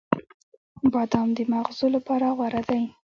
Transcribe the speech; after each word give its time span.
•بادام 0.91 1.27
د 1.37 1.39
مغزو 1.51 1.87
لپاره 1.95 2.27
غوره 2.37 2.61
دی. 2.69 2.81